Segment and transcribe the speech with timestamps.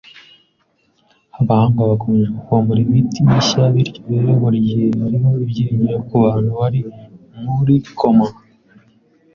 [1.39, 6.79] Abahanga bakomeje kuvumbura imiti mishya, bityo rero burigihe hariho ibyiringiro kubantu bari
[7.53, 8.27] muri koma